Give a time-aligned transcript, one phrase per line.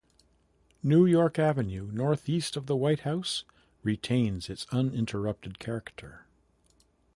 [0.81, 3.43] New York Avenue northeast of the White House
[3.83, 6.25] retains its uninterrupted character.